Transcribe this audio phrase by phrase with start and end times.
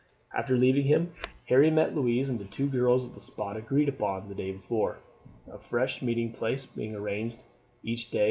[0.33, 1.11] After leaving him
[1.47, 4.97] Harry met Louise and the two girls at a spot agreed upon the day before,
[5.47, 7.37] a fresh meeting place being arranged
[7.83, 8.19] each day.